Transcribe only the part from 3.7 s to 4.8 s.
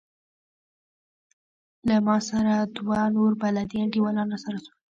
انډيوالان راسره سول.